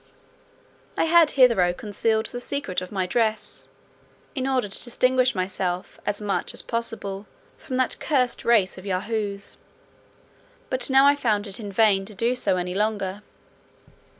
[0.97, 3.67] I had hitherto concealed the secret of my dress,
[4.33, 9.57] in order to distinguish myself, as much as possible, from that cursed race of Yahoos;
[10.71, 13.21] but now I found it in vain to do so any longer.